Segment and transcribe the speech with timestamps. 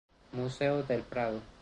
[0.31, 1.43] Museo del Prado